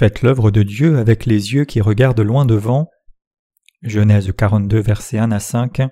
[0.00, 2.88] Faites l'œuvre de Dieu avec les yeux qui regardent loin devant.
[3.82, 5.82] Genèse 42, versets 1 à 5.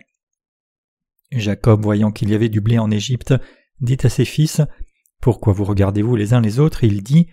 [1.30, 3.34] Jacob, voyant qu'il y avait du blé en Égypte,
[3.82, 4.62] dit à ses fils
[5.21, 6.84] Pourquoi vous regardez-vous les uns les autres?
[6.84, 7.26] Il dit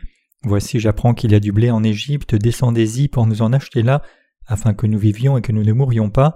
[0.44, 4.02] Voici, j'apprends qu'il y a du blé en Égypte, descendez-y pour nous en acheter là,
[4.46, 6.36] afin que nous vivions et que nous ne mourions pas.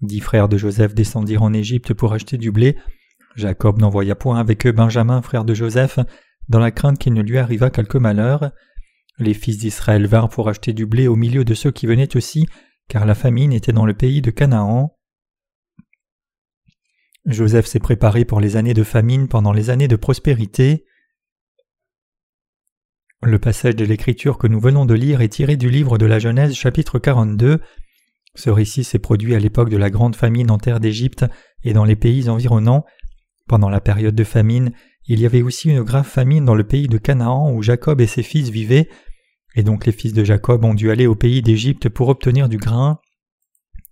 [0.00, 2.78] Dix frères de Joseph descendirent en Égypte pour acheter du blé.
[3.36, 5.98] Jacob n'envoya point avec eux Benjamin, frère de Joseph,
[6.48, 8.50] dans la crainte qu'il ne lui arrivât quelque malheur.
[9.18, 12.46] Les fils d'Israël vinrent pour acheter du blé au milieu de ceux qui venaient aussi,
[12.88, 14.94] car la famine était dans le pays de Canaan.
[17.26, 20.86] Joseph s'est préparé pour les années de famine pendant les années de prospérité.
[23.22, 26.20] Le passage de l'Écriture que nous venons de lire est tiré du livre de la
[26.20, 27.60] Genèse chapitre 42.
[28.36, 31.26] Ce récit s'est produit à l'époque de la grande famine en terre d'Égypte
[31.64, 32.84] et dans les pays environnants.
[33.48, 34.72] Pendant la période de famine,
[35.06, 38.06] il y avait aussi une grave famine dans le pays de Canaan où Jacob et
[38.06, 38.88] ses fils vivaient,
[39.54, 42.58] et donc les fils de Jacob ont dû aller au pays d'Égypte pour obtenir du
[42.58, 43.00] grain.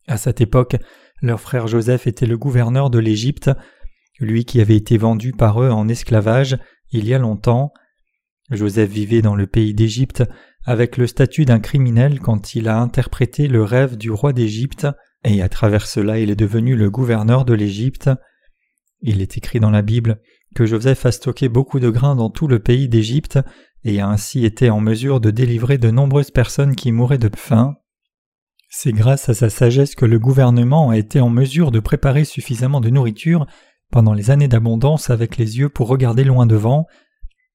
[0.07, 0.77] À cette époque,
[1.23, 3.51] leur frère Joseph était le gouverneur de l'Égypte,
[4.21, 6.59] lui qui avait été vendu par eux en esclavage
[6.93, 7.73] il y a longtemps.
[8.51, 10.23] Joseph vivait dans le pays d'Égypte
[10.65, 14.87] avec le statut d'un criminel quand il a interprété le rêve du roi d'Égypte,
[15.25, 18.11] et à travers cela il est devenu le gouverneur de l'Égypte.
[19.01, 20.21] Il est écrit dans la Bible
[20.55, 23.39] que Joseph a stocké beaucoup de grains dans tout le pays d'Égypte
[23.85, 27.77] et a ainsi été en mesure de délivrer de nombreuses personnes qui mouraient de faim.
[28.69, 32.81] C'est grâce à sa sagesse que le gouvernement a été en mesure de préparer suffisamment
[32.81, 33.47] de nourriture
[33.91, 36.87] pendant les années d'abondance avec les yeux pour regarder loin devant.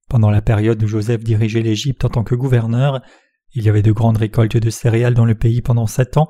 [0.09, 3.01] Pendant la période où Joseph dirigeait l'Égypte en tant que gouverneur,
[3.53, 6.29] il y avait de grandes récoltes de céréales dans le pays pendant sept ans,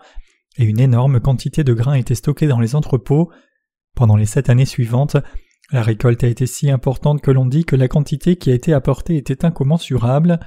[0.57, 3.31] et une énorme quantité de grains était stockée dans les entrepôts.
[3.95, 5.17] Pendant les sept années suivantes,
[5.71, 8.73] la récolte a été si importante que l'on dit que la quantité qui a été
[8.73, 10.39] apportée était incommensurable.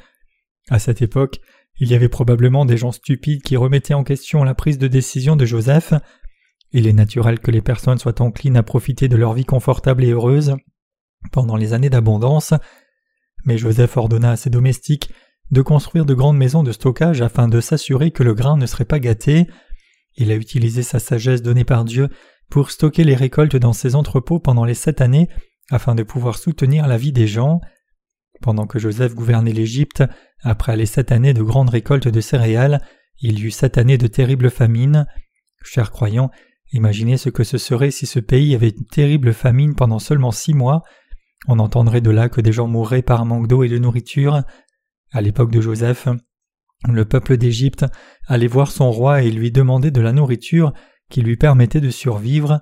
[0.68, 1.40] À cette époque,
[1.78, 5.34] il y avait probablement des gens stupides qui remettaient en question la prise de décision
[5.34, 5.94] de Joseph.
[6.72, 10.10] Il est naturel que les personnes soient enclines à profiter de leur vie confortable et
[10.10, 10.56] heureuse
[11.32, 12.52] pendant les années d'abondance,
[13.44, 15.10] mais Joseph ordonna à ses domestiques
[15.50, 18.84] de construire de grandes maisons de stockage afin de s'assurer que le grain ne serait
[18.84, 19.46] pas gâté.
[20.16, 22.08] Il a utilisé sa sagesse donnée par Dieu
[22.50, 25.28] pour stocker les récoltes dans ses entrepôts pendant les sept années
[25.70, 27.60] afin de pouvoir soutenir la vie des gens.
[28.42, 30.04] Pendant que Joseph gouvernait l'Égypte,
[30.42, 32.80] après les sept années de grandes récoltes de céréales,
[33.20, 35.06] il y eut sept années de terrible famine.
[35.62, 36.30] Chers croyants,
[36.72, 40.52] imaginez ce que ce serait si ce pays avait une terrible famine pendant seulement six
[40.52, 40.82] mois.
[41.46, 44.42] On entendrait de là que des gens mourraient par manque d'eau et de nourriture.
[45.12, 46.08] À l'époque de Joseph,
[46.88, 47.86] le peuple d'Égypte
[48.26, 50.72] allait voir son roi et lui demander de la nourriture
[51.10, 52.60] qui lui permettait de survivre.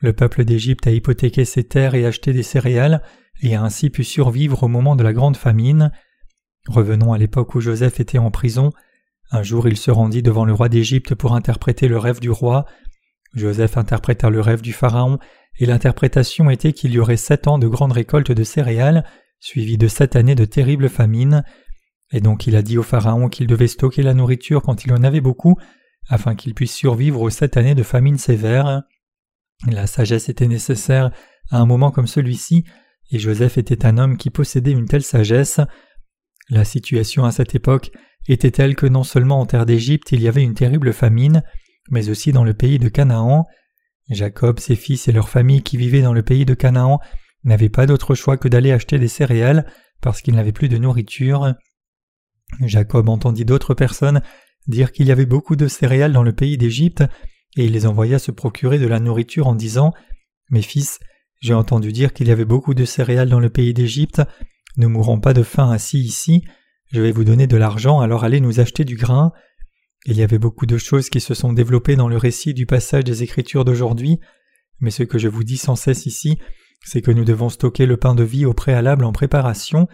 [0.00, 3.02] Le peuple d'Égypte a hypothéqué ses terres et acheté des céréales,
[3.42, 5.92] et a ainsi pu survivre au moment de la grande famine.
[6.68, 8.72] Revenons à l'époque où Joseph était en prison.
[9.30, 12.64] Un jour il se rendit devant le roi d'Égypte pour interpréter le rêve du roi.
[13.34, 15.18] Joseph interpréta le rêve du Pharaon,
[15.58, 19.04] et l'interprétation était qu'il y aurait sept ans de grandes récoltes de céréales,
[19.40, 21.44] suivies de sept années de terribles famines.
[22.12, 25.02] Et donc il a dit au Pharaon qu'il devait stocker la nourriture quand il en
[25.02, 25.56] avait beaucoup,
[26.08, 28.82] afin qu'il puisse survivre aux sept années de famine sévère.
[29.66, 31.10] La sagesse était nécessaire
[31.50, 32.64] à un moment comme celui-ci,
[33.10, 35.60] et Joseph était un homme qui possédait une telle sagesse.
[36.48, 37.90] La situation à cette époque
[38.28, 41.42] était telle que non seulement en terre d'Égypte il y avait une terrible famine,
[41.90, 43.46] mais aussi dans le pays de Canaan.
[44.08, 47.00] Jacob, ses fils et leurs familles qui vivaient dans le pays de Canaan
[47.44, 49.66] n'avaient pas d'autre choix que d'aller acheter des céréales
[50.00, 51.54] parce qu'ils n'avaient plus de nourriture.
[52.60, 54.22] Jacob entendit d'autres personnes
[54.66, 57.04] dire qu'il y avait beaucoup de céréales dans le pays d'Égypte,
[57.56, 59.92] et il les envoya se procurer de la nourriture en disant
[60.50, 61.00] Mes fils,
[61.40, 64.22] j'ai entendu dire qu'il y avait beaucoup de céréales dans le pays d'Égypte,
[64.76, 66.44] ne mourrons pas de faim assis ici,
[66.92, 69.32] je vais vous donner de l'argent, alors allez nous acheter du grain.
[70.04, 73.04] Il y avait beaucoup de choses qui se sont développées dans le récit du passage
[73.04, 74.20] des Écritures d'aujourd'hui,
[74.78, 76.38] mais ce que je vous dis sans cesse ici,
[76.84, 79.88] c'est que nous devons stocker le pain de vie au préalable en préparation.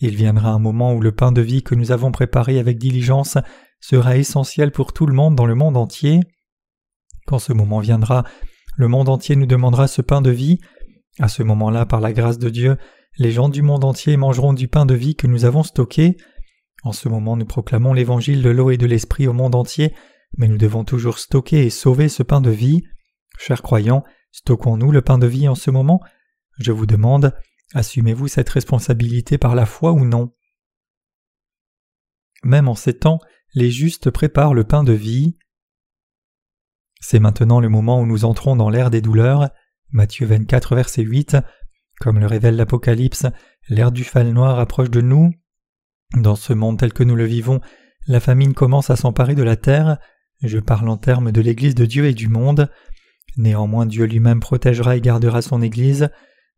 [0.00, 3.38] Il viendra un moment où le pain de vie que nous avons préparé avec diligence
[3.80, 6.20] sera essentiel pour tout le monde dans le monde entier.
[7.26, 8.24] Quand ce moment viendra,
[8.76, 10.58] le monde entier nous demandera ce pain de vie.
[11.18, 12.76] À ce moment-là, par la grâce de Dieu,
[13.18, 16.16] les gens du monde entier mangeront du pain de vie que nous avons stocké.
[16.82, 19.94] En ce moment, nous proclamons l'évangile de l'eau et de l'esprit au monde entier,
[20.36, 22.82] mais nous devons toujours stocker et sauver ce pain de vie.
[23.38, 26.00] Chers croyants, stockons-nous le pain de vie en ce moment?
[26.58, 27.34] Je vous demande,
[27.74, 30.32] assumez-vous cette responsabilité par la foi ou non?
[32.44, 33.18] Même en ces temps,
[33.56, 35.34] les justes préparent le pain de vie.
[37.00, 39.48] C'est maintenant le moment où nous entrons dans l'ère des douleurs.
[39.90, 41.38] Matthieu 24, verset 8.
[41.98, 43.24] Comme le révèle l'Apocalypse,
[43.70, 45.32] l'ère du fal noir approche de nous.
[46.14, 47.62] Dans ce monde tel que nous le vivons,
[48.06, 49.96] la famine commence à s'emparer de la terre.
[50.42, 52.70] Je parle en termes de l'Église de Dieu et du monde.
[53.38, 56.10] Néanmoins Dieu lui-même protégera et gardera son Église.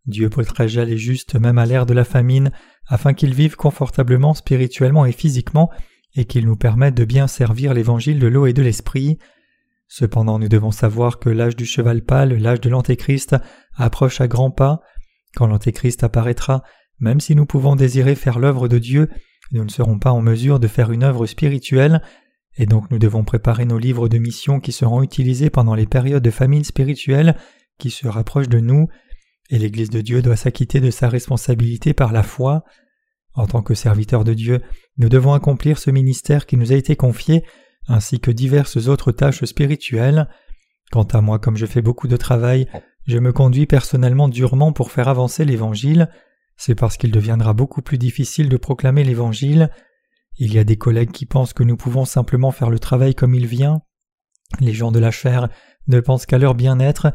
[0.07, 2.51] Dieu protégera les justes même à l'ère de la famine,
[2.89, 5.71] afin qu'ils vivent confortablement spirituellement et physiquement,
[6.19, 9.19] et qu'ils nous permettent de bien servir l'évangile de l'eau et de l'esprit.
[9.87, 13.37] Cependant nous devons savoir que l'âge du cheval pâle, l'âge de l'Antéchrist,
[13.77, 14.81] approche à grands pas.
[15.37, 16.65] Quand l'Antéchrist apparaîtra,
[16.99, 19.09] même si nous pouvons désirer faire l'œuvre de Dieu,
[19.53, 22.03] nous ne serons pas en mesure de faire une œuvre spirituelle,
[22.57, 26.25] et donc nous devons préparer nos livres de mission qui seront utilisés pendant les périodes
[26.25, 27.37] de famine spirituelle
[27.79, 28.89] qui se rapprochent de nous,
[29.51, 32.65] et l'Église de Dieu doit s'acquitter de sa responsabilité par la foi.
[33.35, 34.63] En tant que serviteurs de Dieu,
[34.97, 37.45] nous devons accomplir ce ministère qui nous a été confié,
[37.87, 40.29] ainsi que diverses autres tâches spirituelles.
[40.91, 42.69] Quant à moi, comme je fais beaucoup de travail,
[43.07, 46.09] je me conduis personnellement durement pour faire avancer l'Évangile,
[46.57, 49.71] c'est parce qu'il deviendra beaucoup plus difficile de proclamer l'Évangile.
[50.39, 53.35] Il y a des collègues qui pensent que nous pouvons simplement faire le travail comme
[53.35, 53.81] il vient.
[54.61, 55.49] Les gens de la chair
[55.87, 57.13] ne pensent qu'à leur bien-être,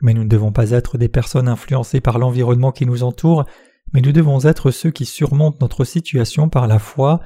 [0.00, 3.46] mais nous ne devons pas être des personnes influencées par l'environnement qui nous entoure,
[3.94, 7.20] mais nous devons être ceux qui surmontent notre situation par la foi.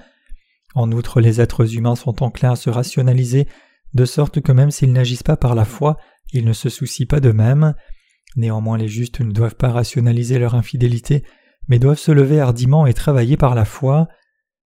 [0.75, 3.49] En outre, les êtres humains sont enclins à se rationaliser,
[3.95, 5.97] de sorte que même s'ils n'agissent pas par la foi,
[6.35, 7.75] ils ne se soucient pas d'eux-mêmes.
[8.37, 11.25] Néanmoins, les justes ne doivent pas rationaliser leur infidélité,
[11.69, 14.07] mais doivent se lever hardiment et travailler par la foi.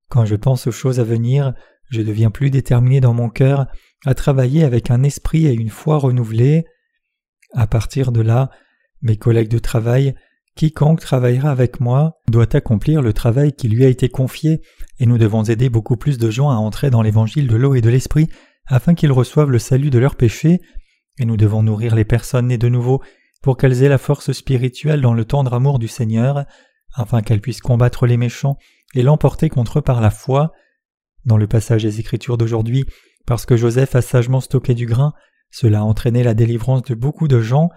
[0.09, 1.55] Quand je pense aux choses à venir,
[1.89, 3.67] je deviens plus déterminé dans mon cœur
[4.05, 6.65] à travailler avec un esprit et une foi renouvelés.
[7.55, 8.51] À partir de là,
[9.03, 10.17] mes collègues de travail,
[10.55, 14.61] quiconque travaillera avec moi, doit accomplir le travail qui lui a été confié,
[14.99, 17.81] et nous devons aider beaucoup plus de gens à entrer dans l'évangile de l'eau et
[17.81, 18.29] de l'esprit
[18.67, 20.61] afin qu'ils reçoivent le salut de leurs péchés,
[21.19, 23.03] et nous devons nourrir les personnes nées de nouveau
[23.43, 26.45] pour qu'elles aient la force spirituelle dans le tendre amour du Seigneur,
[26.95, 28.57] afin qu'elle puisse combattre les méchants
[28.95, 30.53] et l'emporter contre eux par la foi.
[31.25, 32.85] Dans le passage des Écritures d'aujourd'hui,
[33.27, 35.13] parce que Joseph a sagement stocké du grain,
[35.51, 37.69] cela a entraîné la délivrance de beaucoup de gens.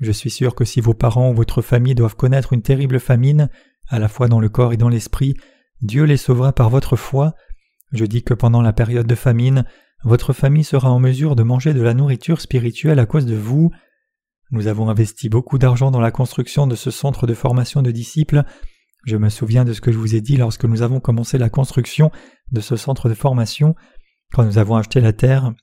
[0.00, 3.48] Je suis sûr que si vos parents ou votre famille doivent connaître une terrible famine,
[3.88, 5.34] à la fois dans le corps et dans l'esprit,
[5.80, 7.34] Dieu les sauvera par votre foi.
[7.92, 9.64] Je dis que pendant la période de famine,
[10.04, 13.70] votre famille sera en mesure de manger de la nourriture spirituelle à cause de vous.
[14.50, 18.44] Nous avons investi beaucoup d'argent dans la construction de ce centre de formation de disciples.
[19.06, 21.48] Je me souviens de ce que je vous ai dit lorsque nous avons commencé la
[21.48, 22.10] construction
[22.52, 23.74] de ce centre de formation.
[24.32, 25.54] Quand nous avons acheté la terre,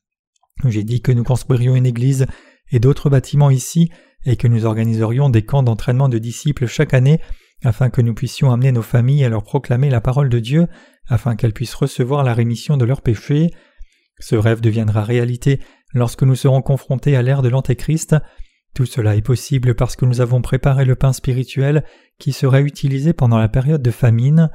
[0.65, 2.25] j'ai dit que nous construirions une église
[2.71, 3.91] et d'autres bâtiments ici
[4.25, 7.19] et que nous organiserions des camps d'entraînement de disciples chaque année
[7.63, 10.67] afin que nous puissions amener nos familles à leur proclamer la parole de Dieu
[11.07, 13.51] afin qu'elles puissent recevoir la rémission de leurs péchés.
[14.19, 15.59] Ce rêve deviendra réalité
[15.93, 18.15] lorsque nous serons confrontés à l'ère de l'Antéchrist
[18.73, 21.83] tout cela est possible parce que nous avons préparé le pain spirituel
[22.17, 24.49] qui sera utilisé pendant la période de famine.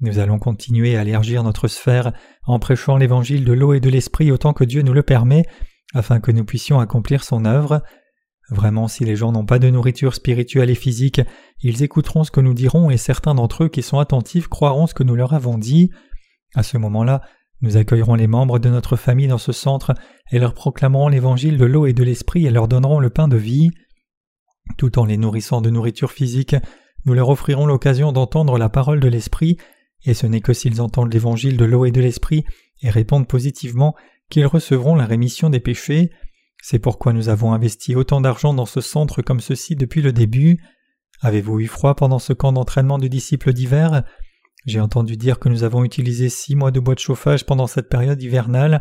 [0.00, 2.12] Nous allons continuer à élargir notre sphère
[2.44, 5.44] en prêchant l'évangile de l'eau et de l'esprit autant que Dieu nous le permet,
[5.94, 7.82] afin que nous puissions accomplir son œuvre.
[8.52, 11.22] Vraiment, si les gens n'ont pas de nourriture spirituelle et physique,
[11.62, 14.94] ils écouteront ce que nous dirons et certains d'entre eux qui sont attentifs croiront ce
[14.94, 15.90] que nous leur avons dit.
[16.54, 17.22] À ce moment-là,
[17.62, 19.94] nous accueillerons les membres de notre famille dans ce centre
[20.30, 23.36] et leur proclamerons l'évangile de l'eau et de l'esprit et leur donnerons le pain de
[23.36, 23.70] vie.
[24.76, 26.56] Tout en les nourrissant de nourriture physique,
[27.06, 29.56] nous leur offrirons l'occasion d'entendre la parole de l'esprit,
[30.04, 32.44] et ce n'est que s'ils entendent l'évangile de l'eau et de l'esprit
[32.82, 33.94] et répondent positivement
[34.28, 36.10] qu'ils recevront la rémission des péchés.
[36.64, 40.62] C'est pourquoi nous avons investi autant d'argent dans ce centre comme ceci depuis le début.
[41.20, 44.04] Avez-vous eu froid pendant ce camp d'entraînement de disciples d'hiver?
[44.64, 47.88] J'ai entendu dire que nous avons utilisé six mois de bois de chauffage pendant cette
[47.88, 48.80] période hivernale.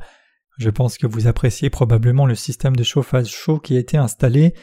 [0.59, 4.53] Je pense que vous appréciez probablement le système de chauffage chaud qui a été installé.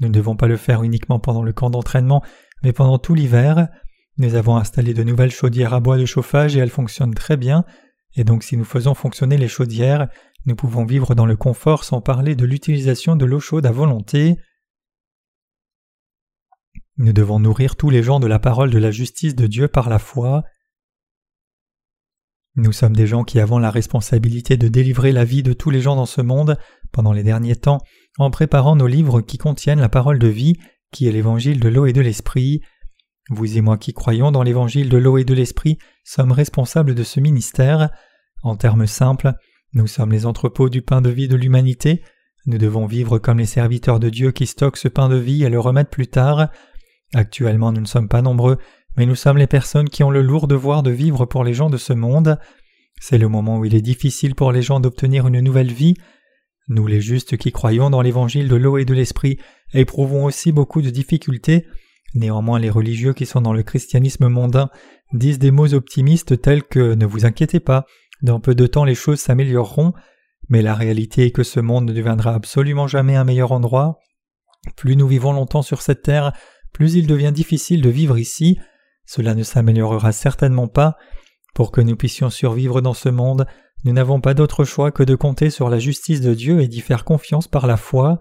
[0.00, 2.24] Nous ne devons pas le faire uniquement pendant le camp d'entraînement,
[2.62, 3.68] mais pendant tout l'hiver.
[4.16, 7.66] Nous avons installé de nouvelles chaudières à bois de chauffage et elles fonctionnent très bien,
[8.14, 10.08] et donc si nous faisons fonctionner les chaudières,
[10.46, 14.38] nous pouvons vivre dans le confort sans parler de l'utilisation de l'eau chaude à volonté.
[16.98, 19.90] Nous devons nourrir tous les gens de la parole de la justice de Dieu par
[19.90, 20.44] la foi.
[22.54, 25.80] Nous sommes des gens qui avons la responsabilité de délivrer la vie de tous les
[25.80, 26.56] gens dans ce monde
[26.90, 27.82] pendant les derniers temps
[28.16, 30.54] en préparant nos livres qui contiennent la parole de vie,
[30.90, 32.62] qui est l'évangile de l'eau et de l'esprit.
[33.28, 37.02] Vous et moi qui croyons dans l'évangile de l'eau et de l'esprit sommes responsables de
[37.02, 37.90] ce ministère.
[38.42, 39.34] En termes simples,
[39.76, 42.00] nous sommes les entrepôts du pain de vie de l'humanité.
[42.46, 45.50] Nous devons vivre comme les serviteurs de Dieu qui stockent ce pain de vie et
[45.50, 46.48] le remettent plus tard.
[47.12, 48.56] Actuellement nous ne sommes pas nombreux,
[48.96, 51.68] mais nous sommes les personnes qui ont le lourd devoir de vivre pour les gens
[51.68, 52.38] de ce monde.
[53.02, 55.92] C'est le moment où il est difficile pour les gens d'obtenir une nouvelle vie.
[56.68, 59.38] Nous les justes qui croyons dans l'évangile de l'eau et de l'esprit
[59.74, 61.66] éprouvons aussi beaucoup de difficultés,
[62.16, 64.70] Néanmoins, les religieux qui sont dans le christianisme mondain
[65.12, 67.84] disent des mots optimistes tels que Ne vous inquiétez pas,
[68.22, 69.92] dans peu de temps les choses s'amélioreront,
[70.48, 73.98] mais la réalité est que ce monde ne deviendra absolument jamais un meilleur endroit.
[74.76, 76.32] Plus nous vivons longtemps sur cette terre,
[76.72, 78.58] plus il devient difficile de vivre ici,
[79.06, 80.96] cela ne s'améliorera certainement pas.
[81.54, 83.46] Pour que nous puissions survivre dans ce monde,
[83.84, 86.80] nous n'avons pas d'autre choix que de compter sur la justice de Dieu et d'y
[86.80, 88.18] faire confiance par la foi.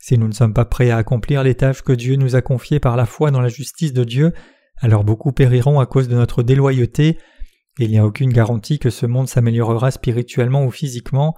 [0.00, 2.80] Si nous ne sommes pas prêts à accomplir les tâches que Dieu nous a confiées
[2.80, 4.32] par la foi dans la justice de Dieu,
[4.78, 7.18] alors beaucoup périront à cause de notre déloyauté.
[7.78, 11.34] Il n'y a aucune garantie que ce monde s'améliorera spirituellement ou physiquement.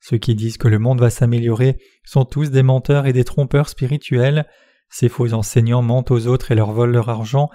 [0.00, 3.68] Ceux qui disent que le monde va s'améliorer sont tous des menteurs et des trompeurs
[3.68, 4.46] spirituels.
[4.88, 7.50] Ces faux enseignants mentent aux autres et leur volent leur argent.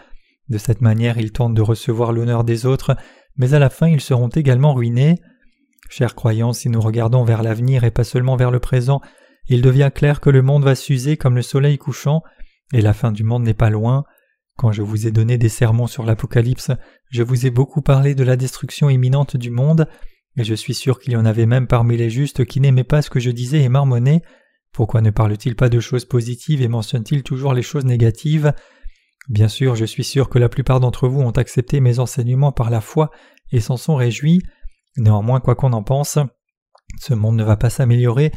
[0.48, 2.96] De cette manière, ils tentent de recevoir l'honneur des autres,
[3.36, 5.16] mais à la fin ils seront également ruinés.
[5.90, 9.02] Chers croyants, si nous regardons vers l'avenir et pas seulement vers le présent,
[9.48, 12.24] il devient clair que le monde va s'user comme le soleil couchant,
[12.74, 14.06] et la fin du monde n'est pas loin.
[14.58, 16.72] Quand je vous ai donné des sermons sur l'Apocalypse,
[17.12, 19.88] je vous ai beaucoup parlé de la destruction imminente du monde,
[20.38, 23.02] et je suis sûr qu'il y en avait même parmi les justes qui n'aimaient pas
[23.02, 24.22] ce que je disais et marmonnaient.
[24.72, 28.54] Pourquoi ne parle-t-il pas de choses positives et mentionne-t-il toujours les choses négatives?
[29.28, 32.70] Bien sûr, je suis sûr que la plupart d'entre vous ont accepté mes enseignements par
[32.70, 33.12] la foi
[33.52, 34.42] et s'en sont réjouis.
[34.98, 36.20] Néanmoins, quoi qu'on en pense,
[37.00, 38.32] ce monde ne va pas s'améliorer.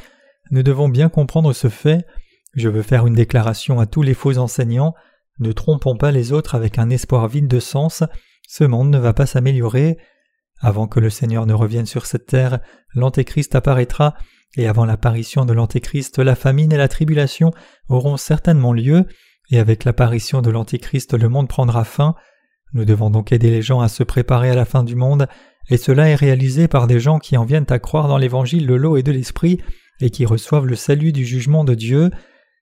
[0.51, 2.07] Nous devons bien comprendre ce fait.
[2.55, 4.95] Je veux faire une déclaration à tous les faux enseignants.
[5.41, 8.03] Ne trompons pas les autres avec un espoir vide de sens.
[8.49, 9.99] Ce monde ne va pas s'améliorer.
[10.61, 12.59] Avant que le Seigneur ne revienne sur cette terre,
[12.95, 14.15] l'Antéchrist apparaîtra,
[14.57, 17.53] et avant l'apparition de l'Antéchrist, la famine et la tribulation
[17.89, 19.05] auront certainement lieu,
[19.51, 22.15] et avec l'apparition de l'Antéchrist, le monde prendra fin.
[22.73, 25.29] Nous devons donc aider les gens à se préparer à la fin du monde,
[25.71, 28.75] et cela est réalisé par des gens qui en viennent à croire dans l'évangile de
[28.75, 29.61] l'eau et de l'esprit,
[30.01, 32.11] et qui reçoivent le salut du jugement de Dieu.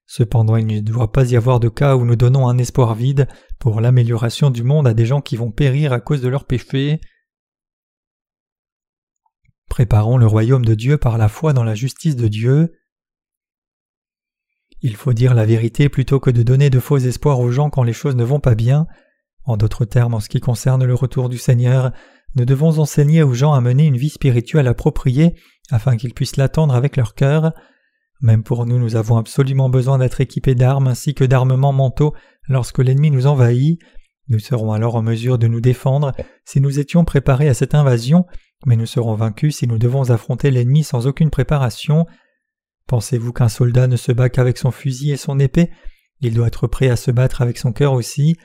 [0.07, 3.27] Cependant, il ne doit pas y avoir de cas où nous donnons un espoir vide
[3.59, 7.01] pour l'amélioration du monde à des gens qui vont périr à cause de leurs péchés.
[9.69, 12.73] Préparons le royaume de Dieu par la foi dans la justice de Dieu.
[14.81, 17.83] Il faut dire la vérité plutôt que de donner de faux espoirs aux gens quand
[17.83, 18.87] les choses ne vont pas bien.
[19.45, 21.93] En d'autres termes, en ce qui concerne le retour du Seigneur,
[22.37, 25.35] nous devons enseigner aux gens à mener une vie spirituelle appropriée
[25.71, 27.53] afin qu'ils puissent l'attendre avec leur cœur.
[28.20, 32.14] Même pour nous, nous avons absolument besoin d'être équipés d'armes ainsi que d'armements mentaux
[32.49, 33.78] lorsque l'ennemi nous envahit.
[34.28, 36.12] Nous serons alors en mesure de nous défendre
[36.44, 38.26] si nous étions préparés à cette invasion,
[38.64, 42.06] mais nous serons vaincus si nous devons affronter l'ennemi sans aucune préparation.
[42.88, 45.70] Pensez-vous qu'un soldat ne se bat qu'avec son fusil et son épée?
[46.20, 48.37] Il doit être prêt à se battre avec son cœur aussi.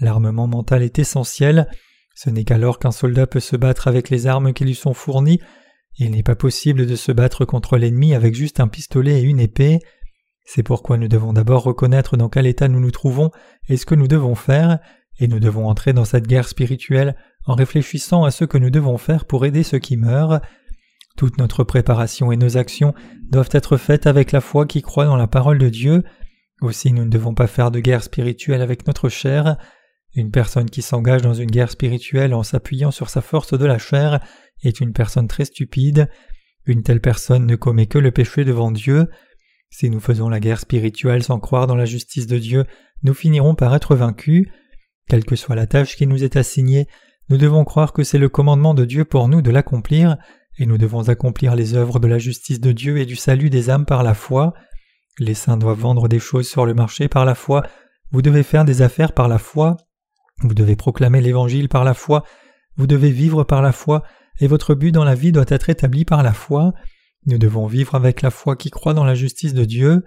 [0.00, 1.68] L'armement mental est essentiel.
[2.14, 5.40] Ce n'est qu'alors qu'un soldat peut se battre avec les armes qui lui sont fournies.
[5.98, 9.40] Il n'est pas possible de se battre contre l'ennemi avec juste un pistolet et une
[9.40, 9.80] épée.
[10.44, 13.30] C'est pourquoi nous devons d'abord reconnaître dans quel état nous nous trouvons
[13.68, 14.78] et ce que nous devons faire,
[15.18, 17.14] et nous devons entrer dans cette guerre spirituelle
[17.46, 20.40] en réfléchissant à ce que nous devons faire pour aider ceux qui meurent.
[21.16, 22.94] Toute notre préparation et nos actions
[23.30, 26.02] doivent être faites avec la foi qui croit dans la parole de Dieu.
[26.62, 29.56] Aussi nous ne devons pas faire de guerre spirituelle avec notre chair.
[30.14, 33.78] Une personne qui s'engage dans une guerre spirituelle en s'appuyant sur sa force de la
[33.78, 34.20] chair
[34.62, 36.08] est une personne très stupide.
[36.66, 39.08] Une telle personne ne commet que le péché devant Dieu.
[39.70, 42.64] Si nous faisons la guerre spirituelle sans croire dans la justice de Dieu,
[43.02, 44.48] nous finirons par être vaincus.
[45.08, 46.86] Quelle que soit la tâche qui nous est assignée,
[47.28, 50.16] nous devons croire que c'est le commandement de Dieu pour nous de l'accomplir,
[50.58, 53.70] et nous devons accomplir les œuvres de la justice de Dieu et du salut des
[53.70, 54.52] âmes par la foi.
[55.18, 57.62] Les saints doivent vendre des choses sur le marché par la foi,
[58.10, 59.76] vous devez faire des affaires par la foi,
[60.42, 62.24] vous devez proclamer l'Évangile par la foi,
[62.76, 64.02] vous devez vivre par la foi,
[64.40, 66.72] et votre but dans la vie doit être établi par la foi.
[67.26, 70.04] Nous devons vivre avec la foi qui croit dans la justice de Dieu.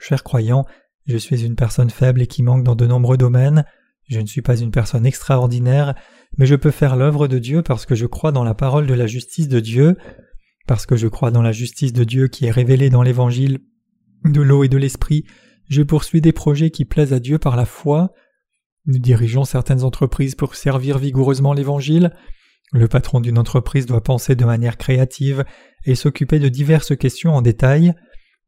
[0.00, 0.66] Chers croyants,
[1.06, 3.64] je suis une personne faible et qui manque dans de nombreux domaines.
[4.08, 5.94] Je ne suis pas une personne extraordinaire,
[6.36, 8.94] mais je peux faire l'œuvre de Dieu parce que je crois dans la parole de
[8.94, 9.96] la justice de Dieu,
[10.66, 13.60] parce que je crois dans la justice de Dieu qui est révélée dans l'Évangile
[14.24, 15.24] de l'eau et de l'Esprit.
[15.68, 18.12] Je poursuis des projets qui plaisent à Dieu par la foi.
[18.86, 22.12] Nous dirigeons certaines entreprises pour servir vigoureusement l'Évangile.
[22.72, 25.44] Le patron d'une entreprise doit penser de manière créative
[25.84, 27.92] et s'occuper de diverses questions en détail.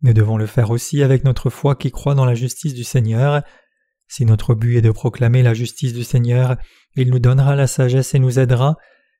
[0.02, 3.43] Nous devons le faire aussi avec notre foi qui croit dans la justice du Seigneur.
[4.09, 6.57] Si notre but est de proclamer la justice du Seigneur,
[6.97, 8.76] il nous donnera la sagesse et nous aidera.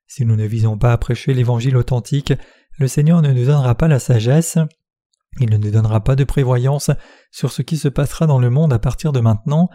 [0.07, 2.33] Si nous ne visons pas à prêcher l'Évangile authentique,
[2.79, 4.57] le Seigneur ne nous donnera pas la sagesse.
[5.39, 6.89] Il ne nous donnera pas de prévoyance
[7.31, 9.69] sur ce qui se passera dans le monde à partir de maintenant.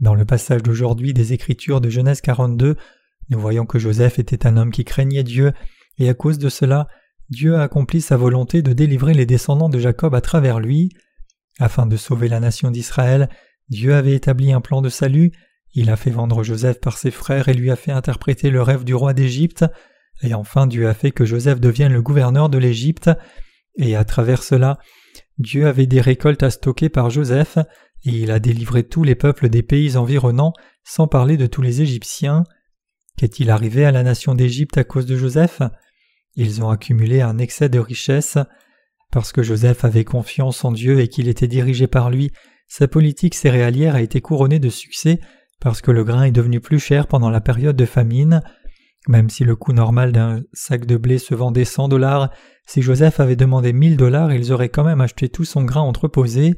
[0.00, 2.76] Dans le passage d'aujourd'hui des Écritures de Genèse 42,
[3.30, 5.52] nous voyons que Joseph était un homme qui craignait Dieu,
[5.98, 6.88] et à cause de cela,
[7.28, 10.90] Dieu a accompli sa volonté de délivrer les descendants de Jacob à travers lui.
[11.58, 13.28] Afin de sauver la nation d'Israël,
[13.68, 15.32] Dieu avait établi un plan de salut,
[15.74, 18.84] il a fait vendre Joseph par ses frères et lui a fait interpréter le rêve
[18.84, 19.64] du roi d'Égypte,
[20.22, 23.10] et enfin Dieu a fait que Joseph devienne le gouverneur de l'Égypte,
[23.76, 24.78] et à travers cela,
[25.38, 27.58] Dieu avait des récoltes à stocker par Joseph,
[28.04, 31.82] et il a délivré tous les peuples des pays environnants, sans parler de tous les
[31.82, 32.44] Égyptiens.
[33.16, 35.62] Qu'est-il arrivé à la nation d'Égypte à cause de Joseph?
[36.34, 38.38] Ils ont accumulé un excès de richesses.
[39.10, 42.30] Parce que Joseph avait confiance en Dieu et qu'il était dirigé par lui,
[42.68, 45.20] sa politique céréalière a été couronnée de succès
[45.60, 48.42] parce que le grain est devenu plus cher pendant la période de famine.
[49.08, 52.30] Même si le coût normal d'un sac de blé se vendait 100 dollars,
[52.66, 56.54] si Joseph avait demandé 1000 dollars, ils auraient quand même acheté tout son grain entreposé.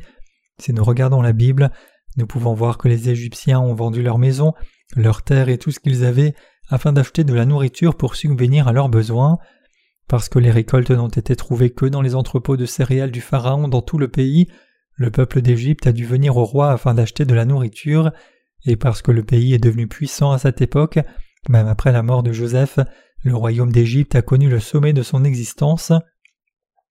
[0.58, 1.70] Si nous regardons la Bible,
[2.18, 4.52] nous pouvons voir que les Égyptiens ont vendu leurs maisons,
[4.96, 6.34] leurs terres et tout ce qu'ils avaient
[6.68, 9.38] afin d'acheter de la nourriture pour subvenir à leurs besoins.
[10.08, 13.68] Parce que les récoltes n'ont été trouvées que dans les entrepôts de céréales du Pharaon
[13.68, 14.48] dans tout le pays,
[14.94, 18.10] le peuple d'Égypte a dû venir au roi afin d'acheter de la nourriture,
[18.66, 20.98] et parce que le pays est devenu puissant à cette époque,
[21.48, 22.80] même après la mort de Joseph,
[23.22, 25.92] le royaume d'Égypte a connu le sommet de son existence.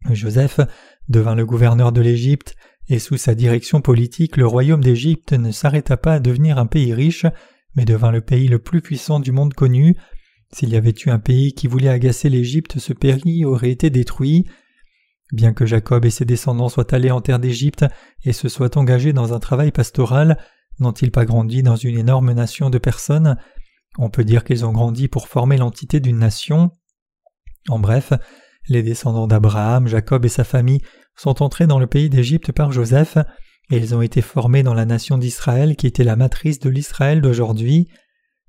[0.09, 0.61] Joseph
[1.09, 2.55] devint le gouverneur de l'Égypte,
[2.89, 6.93] et sous sa direction politique, le royaume d'Égypte ne s'arrêta pas à devenir un pays
[6.93, 7.25] riche,
[7.75, 9.95] mais devint le pays le plus puissant du monde connu.
[10.53, 14.45] S'il y avait eu un pays qui voulait agacer l'Égypte, ce pays aurait été détruit.
[15.33, 17.85] Bien que Jacob et ses descendants soient allés en terre d'Égypte
[18.23, 20.37] et se soient engagés dans un travail pastoral,
[20.79, 23.37] n'ont-ils pas grandi dans une énorme nation de personnes?
[23.97, 26.71] On peut dire qu'ils ont grandi pour former l'entité d'une nation.
[27.67, 28.13] En bref,
[28.69, 30.81] les descendants d'Abraham, Jacob et sa famille
[31.17, 33.17] sont entrés dans le pays d'Égypte par Joseph,
[33.69, 37.21] et ils ont été formés dans la nation d'Israël qui était la matrice de l'Israël
[37.21, 37.89] d'aujourd'hui.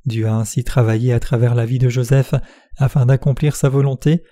[0.05, 2.35] Dieu a ainsi travaillé à travers la vie de Joseph
[2.77, 4.23] afin d'accomplir sa volonté.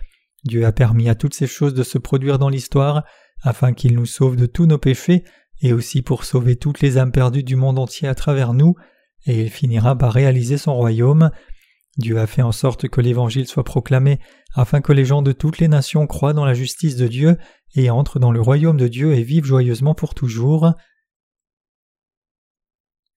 [0.44, 3.04] Dieu a permis à toutes ces choses de se produire dans l'histoire
[3.42, 5.24] afin qu'il nous sauve de tous nos péchés
[5.62, 8.74] et aussi pour sauver toutes les âmes perdues du monde entier à travers nous,
[9.26, 11.30] et il finira par réaliser son royaume.
[11.96, 14.20] Dieu a fait en sorte que l'Évangile soit proclamé
[14.54, 17.38] afin que les gens de toutes les nations croient dans la justice de Dieu
[17.74, 20.72] et entrent dans le royaume de Dieu et vivent joyeusement pour toujours.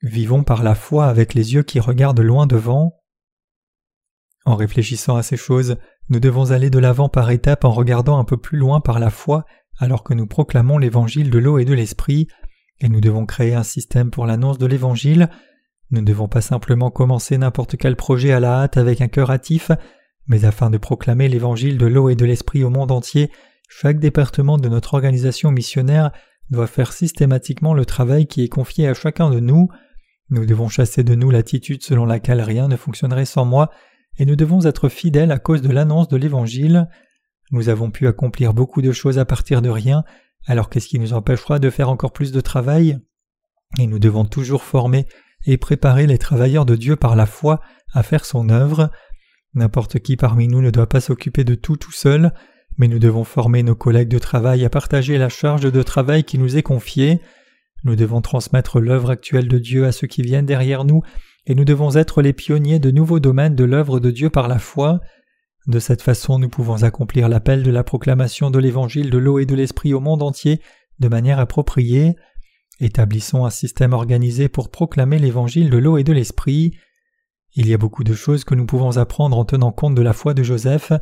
[0.01, 3.01] Vivons par la foi avec les yeux qui regardent loin devant.
[4.45, 8.23] En réfléchissant à ces choses, nous devons aller de l'avant par étapes en regardant un
[8.23, 9.45] peu plus loin par la foi
[9.77, 12.27] alors que nous proclamons l'évangile de l'eau et de l'esprit,
[12.81, 15.29] et nous devons créer un système pour l'annonce de l'évangile.
[15.91, 19.31] Nous ne devons pas simplement commencer n'importe quel projet à la hâte avec un cœur
[19.31, 19.71] hâtif,
[20.27, 23.31] mais afin de proclamer l'évangile de l'eau et de l'esprit au monde entier,
[23.67, 26.11] chaque département de notre organisation missionnaire
[26.51, 29.69] doit faire systématiquement le travail qui est confié à chacun de nous.
[30.29, 33.71] Nous devons chasser de nous l'attitude selon laquelle rien ne fonctionnerait sans moi,
[34.17, 36.87] et nous devons être fidèles à cause de l'annonce de l'Évangile.
[37.51, 40.03] Nous avons pu accomplir beaucoup de choses à partir de rien,
[40.45, 42.99] alors qu'est-ce qui nous empêchera de faire encore plus de travail?
[43.79, 45.05] Et nous devons toujours former
[45.45, 47.61] et préparer les travailleurs de Dieu par la foi
[47.93, 48.91] à faire son œuvre.
[49.53, 52.33] N'importe qui parmi nous ne doit pas s'occuper de tout tout seul,
[52.77, 56.37] mais nous devons former nos collègues de travail à partager la charge de travail qui
[56.37, 57.19] nous est confiée.
[57.83, 61.01] Nous devons transmettre l'œuvre actuelle de Dieu à ceux qui viennent derrière nous,
[61.45, 64.59] et nous devons être les pionniers de nouveaux domaines de l'œuvre de Dieu par la
[64.59, 64.99] foi.
[65.67, 69.45] De cette façon, nous pouvons accomplir l'appel de la proclamation de l'évangile de l'eau et
[69.45, 70.61] de l'esprit au monde entier
[70.99, 72.15] de manière appropriée.
[72.79, 76.77] Établissons un système organisé pour proclamer l'évangile de l'eau et de l'esprit.
[77.53, 80.13] Il y a beaucoup de choses que nous pouvons apprendre en tenant compte de la
[80.13, 80.93] foi de Joseph.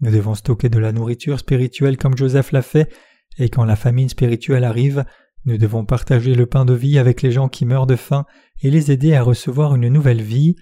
[0.00, 2.92] Nous devons stocker de la nourriture spirituelle comme Joseph l'a fait,
[3.38, 5.04] et quand la famine spirituelle arrive,
[5.46, 8.24] nous devons partager le pain de vie avec les gens qui meurent de faim
[8.62, 10.56] et les aider à recevoir une nouvelle vie.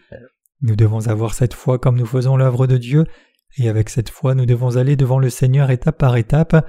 [0.62, 3.06] Nous devons avoir cette foi comme nous faisons l'œuvre de Dieu,
[3.58, 6.66] et avec cette foi nous devons aller devant le Seigneur étape par étape.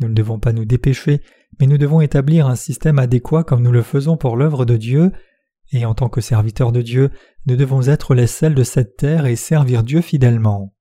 [0.00, 1.20] Nous ne devons pas nous dépêcher,
[1.60, 5.12] mais nous devons établir un système adéquat comme nous le faisons pour l'œuvre de Dieu,
[5.72, 7.10] et en tant que serviteurs de Dieu,
[7.46, 10.74] nous devons être les sels de cette terre et servir Dieu fidèlement.